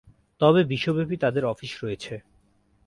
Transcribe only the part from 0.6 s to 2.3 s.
বিশ্বব্যাপী তাদের অফিস রয়েছে।